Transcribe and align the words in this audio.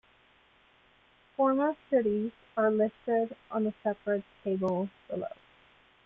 Former 1.37 1.75
cities 1.91 2.31
are 2.57 2.71
listed 2.71 3.35
on 3.51 3.67
a 3.67 3.73
separate 3.83 4.23
table 4.43 4.89
below. 5.07 5.27